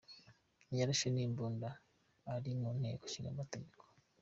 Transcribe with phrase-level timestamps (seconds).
[0.77, 1.69] Yarashe n'imbunda
[2.35, 3.83] ari mu nteko ishingamategeko.